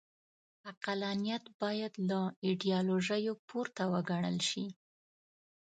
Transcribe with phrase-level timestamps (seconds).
[0.71, 4.65] عقلانیت باید له ایډیالوژیو پورته وګڼل شي.